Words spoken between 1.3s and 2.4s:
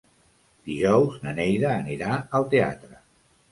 Neida anirà